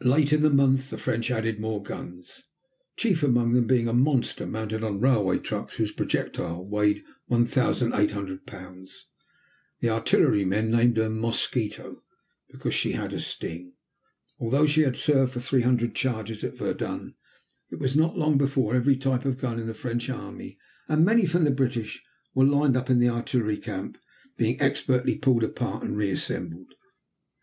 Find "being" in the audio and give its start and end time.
3.66-3.88, 24.38-24.58